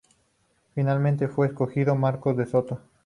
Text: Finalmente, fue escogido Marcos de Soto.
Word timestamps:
Finalmente, 0.73 1.27
fue 1.27 1.45
escogido 1.45 1.93
Marcos 1.95 2.35
de 2.35 2.47
Soto. 2.47 2.81